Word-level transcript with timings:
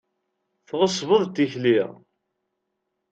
Tɣeṣbeḍ 0.67 1.21
tikli. 1.35 1.79